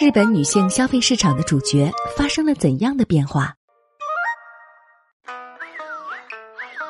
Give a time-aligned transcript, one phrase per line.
[0.00, 3.54] 日本女性消费市场的主角发生了怎样的变化？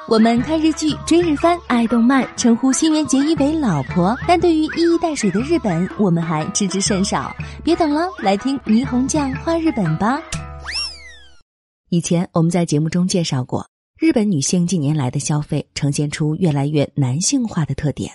[0.08, 7.30] 我们看日剧、追日番、爱动漫，称呼新垣结衣为“老婆”，但对于一衣带水的日本，我们还知之甚少。
[7.62, 10.18] 别等了，来听霓虹酱画日本吧。
[11.90, 13.68] 以前我们在节目中介绍过，
[13.98, 18.10] 日本女性近年来的消费呈现出越来越男性化的特点，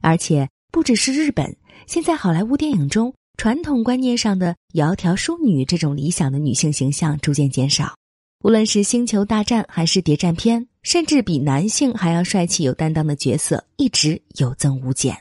[0.00, 1.56] 而且不只是日本，
[1.88, 7.94] 现在好莱坞电影中传统观念上的窈窕淑女这种理想的女性形象逐渐减少。
[8.42, 15.16] 无论是星球大战还是谍战片，甚至比男性还要帅气有担当的角色，一直有增无减。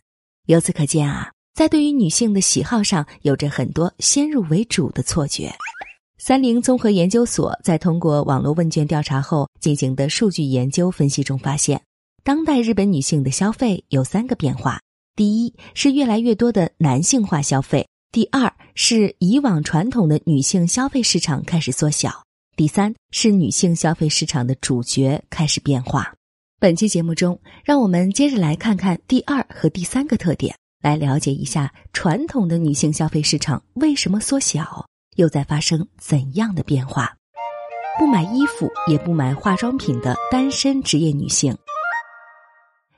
[0.48, 5.54] 由此可见啊，在对于女性的喜好上，有着很多先入为主的错觉。
[6.18, 11.80] 三菱综合研究所在通过网络问卷调查后进行的数据研究分析中发现，
[12.24, 14.82] 当代日本女性的消费有三个变化：
[15.16, 22.24] 第一是越来越多的男性化消费；第二是以往传统的女性消费市场开始缩小。
[22.56, 26.14] 第三是女性消费市场的主角开始变化。
[26.60, 37.14] 本期节目中，让我们接着来看看第二和第三个特点，来了解一下传统的女性消费市场为什么缩小，又在发生怎样的变化。
[38.00, 41.56] 不买衣服也不买化妆品的单身职业女性。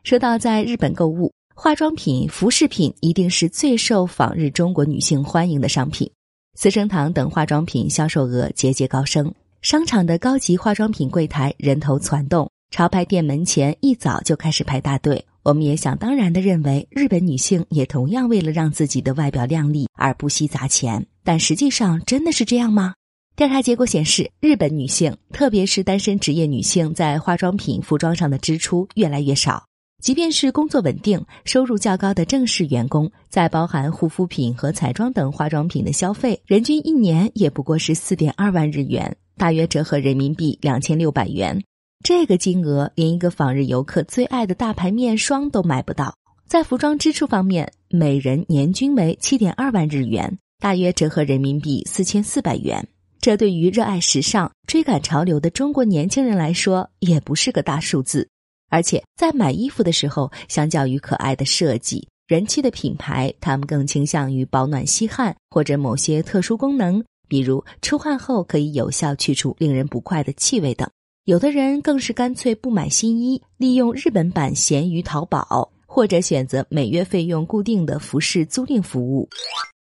[0.03, 6.09] 说到在日本购物，化妆品、服饰品一定是最受访日中国女性欢迎的商品。
[6.57, 9.29] 资生堂等化妆品销售额节节高升。
[9.61, 15.21] 商场的高级化妆品柜台人头攒动，潮牌店门前一早就开始排大队。
[15.43, 21.05] 我们也想当然的认为，日本女性也同样为了让自己的外表靓丽而不惜砸钱。
[21.25, 22.93] 但实际上真的是这样吗？
[23.35, 29.65] 调查结果显示，日本女性，特别是单身职业女性，在化妆品、服装上的支出越来越少。
[29.99, 39.15] 即便是工作稳定、收入较高的正式员工，在包含护肤品和彩妆等化妆品的消费，人均一年也不过是四点二万日元。
[39.37, 41.63] 大约折合人民币两千六百元，
[42.03, 46.13] 这个金额连一个访日游客最爱的大牌面霜都买不到。
[46.47, 52.87] 在服装支出方面，每人年均为七点二万日元，大约折合人民币四千四百元。
[53.21, 58.29] 这对于热爱时尚、追赶潮流的中国年轻人来说，也不是个大数字。
[58.69, 67.03] 而且在买衣服的时候，相较于可爱的设计、人气的品牌，他们更倾向于保暖吸汗或者某些特殊功能。
[67.27, 70.89] 比如出汗后可以有效去除令人不快的气味等，
[71.25, 79.29] 有的人更是干脆不买新衣，利用日本版闲鱼淘宝，或者选择每月费用固定的服饰租赁服务。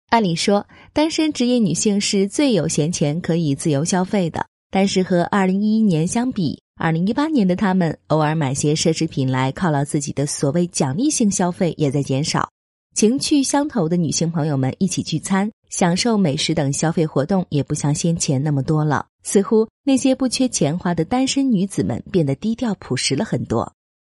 [0.09, 12.51] 按理说，单身职业女性是最有闲钱可以自由消费的，但是和二零一一年相比，二零一八年的他们偶尔买些奢侈品来犒劳自己的所谓奖励性消费也在减少。
[12.95, 15.51] 情趣相投的女性朋友们一起聚餐。
[15.69, 23.73] 享受美食等消费活动也不像先前那么多了，似乎那些不缺钱花的单身女子们变得低调朴实了很多。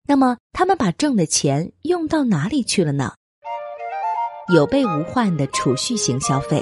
[0.05, 3.13] 那么，他们把挣的钱用到哪里去了呢？
[4.53, 6.61] 有备无患的储蓄型消费。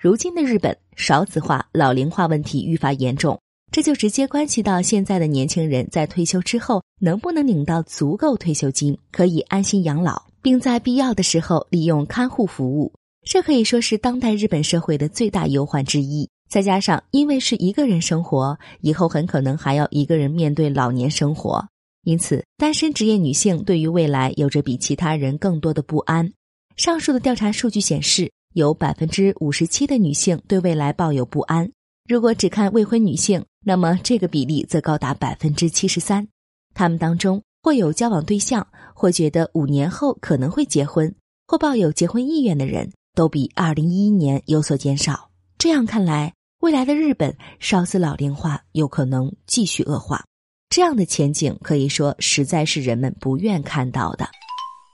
[0.00, 3.40] 如今的日本少子化、老龄化问题愈发严重，
[3.70, 10.26] 这就直接关系到现在的年轻人在退休之后能不能领到足够退休金，可以安心养老。
[10.42, 12.92] 并在必要的时候利用看护服务，
[13.28, 16.30] 这可以说是当代日本社会的最大忧患之一。
[16.48, 21.66] 再加上因为是一个人生活，以后很可能还要一个人面对老年生活，
[22.04, 26.32] 因此单身职业女性对于未来有着比其他人更多的不安。
[26.76, 31.68] 上述的调查数据显示，有百分之五十七的女性对未来抱有不安。
[32.08, 36.26] 如果只看未婚女性，那么这个比例则高达百分之七十三。
[36.74, 37.42] 她们当中。
[37.62, 41.12] 或有交往对象，或觉得五年后可能会结婚，
[41.48, 45.32] 或抱有结婚意愿的人，都比二零一一年有所减少。
[45.58, 50.24] 这样看来，未来的日本少子老龄化有可能继续恶化。
[50.70, 54.28] 这样的前景可以说实在是人们不愿看到的。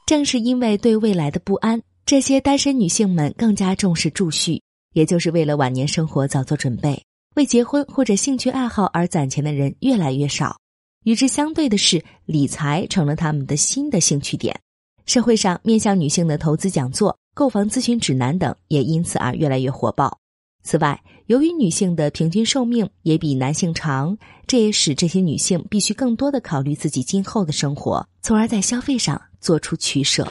[0.06, 4.62] 正是因为对未来的不安，这些单身女性们更加重视储蓄，
[4.92, 7.02] 也就是为了晚年生活早做准备。
[7.34, 10.56] 为结婚或者兴趣爱好而攒钱的人越来越少。
[11.04, 14.58] 与之相对的是，理财成了他们的新的兴趣点。
[15.04, 20.16] 社会上面向女性的投资讲座、购房咨询指南等也因此而越来越火爆。
[20.62, 24.16] 此外，由于女性的平均寿命也比男性长，
[24.46, 30.30] 这也使这些女性必须更多的考虑自己今后的生活，从而在消费上做出取舍。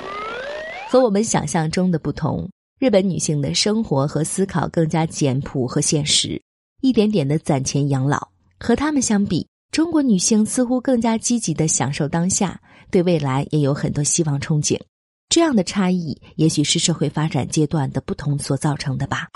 [0.89, 2.49] 和我们想象中的不同，
[2.81, 6.41] 日本女性的生活和思考更加简朴和现实，
[6.81, 8.29] 一点点的攒钱养老。
[8.59, 9.45] 和他们相比。
[9.71, 14.79] 中国女性似乎更加积极的享受当下，对未来也有很多希望憧憬。
[15.29, 19.27] 这样的差异，也许是社会发展阶段的不同所造成的吧。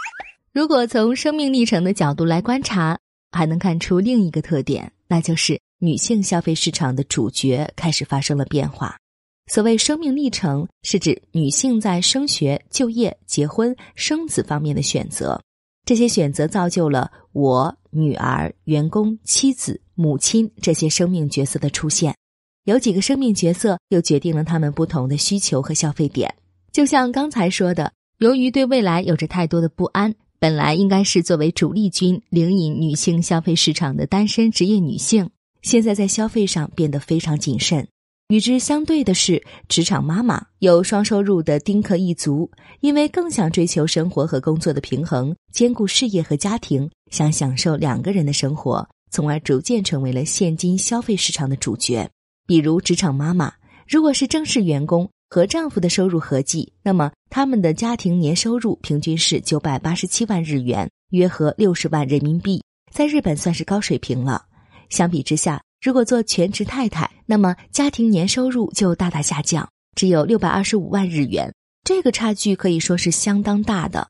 [0.52, 2.98] 如果从生命历程的角度来观察，
[3.32, 8.98] 还能看出另一个特点，那就是女性消费市场的主角开始发生了变化。
[9.48, 15.40] 所谓生命历程，是指女性在升学、就业、结婚、生子方面的选择。
[15.86, 22.16] 这些选择造就了我、女儿、员工、妻子、母亲这些生命角色的出现。
[22.64, 26.34] 有几个生命角色，又决定了他们不同的需求和消费点。
[26.72, 35.30] 就像刚才说的，由于对未来有着太多的不安，本来应该是作为主力军领引女性消费市场的单身职业女性，
[35.62, 37.88] 现在在消费上变得非常谨慎。
[38.30, 42.50] 与之相对的是，职场妈妈有双收入的丁克一族，
[42.80, 52.10] 因为更想追求生活和工作的平衡，兼顾事业和家庭，想享受两个人的生活，从而逐渐成为了现今消费市场的主角。
[52.48, 53.54] 比如，职场妈妈
[53.88, 64.46] 如果是正式员工，和丈夫的收入合计，那么他们的家庭年收入平均是九百八十七万日元，约合六十万人民币，在日本算是高水平了。
[64.90, 71.54] 相比之下，如果做全职太太，那么家庭年收入就大大下降，只有六百二十五万日元。
[71.84, 74.08] 这个差距可以说是相当大的。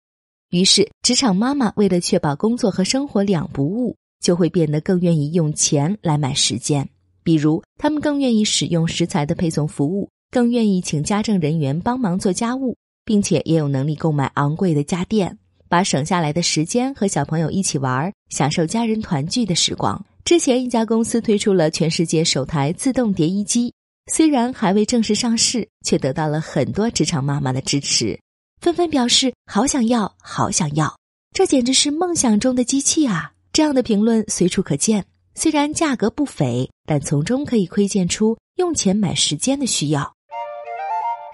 [0.51, 6.87] 于是，职场妈妈为了确保工作和生活两不误，就会变得更愿意用钱来买时间。
[7.23, 15.37] 比如，他们更愿意使用食材的配送服务，更愿意请家政人员帮忙做家务，并且也有能力购买昂贵的家电，
[15.67, 20.05] 把省下来的时间和小朋友一起玩，享受家人团聚的时光。
[20.25, 23.71] 之前一家公司推出了全世界首台自动叠衣机，
[24.11, 28.19] 虽然还未正式上市，却得到了很多职场妈妈的支持，
[28.59, 30.97] 纷纷表示好想要，好想要，
[31.31, 33.33] 这简直是梦想中的机器啊！
[33.53, 35.05] 这样的评论随处可见。
[35.35, 40.11] 虽然价格不菲，但从中可以窥见出用钱买时间的需要。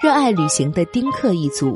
[0.04, 1.74] 热爱旅行的丁克一族，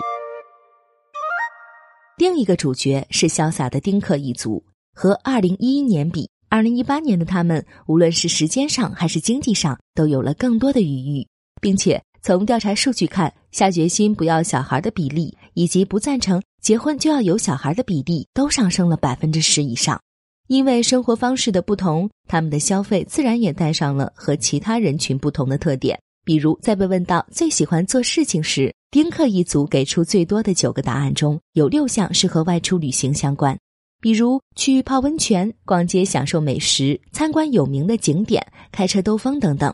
[2.17, 4.61] 另一个主角是潇洒的丁克一族，
[4.93, 6.29] 和二零一一年比。
[6.49, 11.27] 二零一八年的他们，无论是时间上还是经济上，都有了更多的余裕，
[11.59, 19.99] 并且从调查数据看，下决心不要小孩的比例，以及不赞成结婚就要有小孩的比例，都上升了百分之十以上。
[20.47, 25.99] 因为生活方式的不同，他们的消费自然也带上了和其他人群不同的特点。
[26.23, 33.57] 比如，在被问到最喜欢做事情时，丁克一族给出最多的九个答案中，有六项是和外出旅行相关。
[34.05, 39.73] 比如去泡温泉、逛街、享受美食、参观有名的景点、开车兜风等等，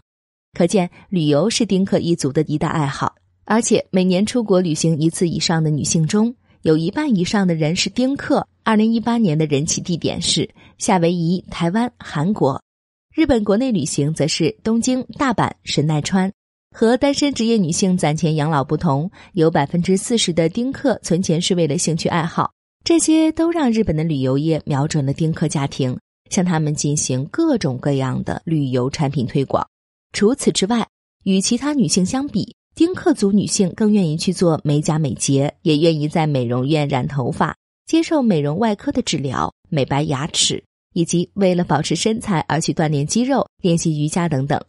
[0.58, 3.14] 可见旅游是丁克一族的一大爱好。
[3.44, 8.48] 而且每年出国旅行一次以上的女性中，有一半以上的人是丁克。
[8.64, 12.64] 二零一八年的人气地点是夏威夷、台湾、韩国。
[13.14, 16.32] 日本国内旅行则是东京、大阪、神奈川。
[16.74, 22.50] 和单身职业女性攒钱养老不同，有百分之四十的丁克存钱是为了兴趣爱好。
[22.84, 25.98] 这些都让日本的旅游业瞄准了丁克家庭，
[26.30, 29.66] 向他们进行各种各样的旅游产品推广。
[30.14, 30.88] 除此之外，
[31.24, 37.56] 与其他女性相比，丁克族女性更愿意去做美甲美睫，也愿意在美容院染头发，
[37.86, 40.62] 接受美容外科的治疗、美白牙齿，
[40.94, 44.60] 以及为了保持身材而去锻炼肌肉、练习瑜伽等等。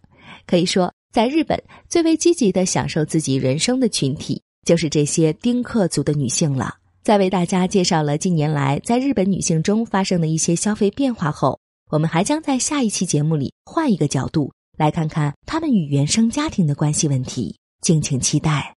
[0.47, 6.75] 可以说，在日本最为积极的享受自己人生的群体，就是这些丁克族的女性了。
[7.03, 11.59] 在为大家介绍了近年来在日本女性中发生的一些消费变化后，
[11.91, 18.73] 我们还将在下一期节目里换一个角度来看看她们与原生家庭的关系问题，敬请期待。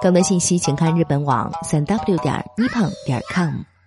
[0.00, 3.77] 更多信息请看日本网三 w 点 nippon 点 com。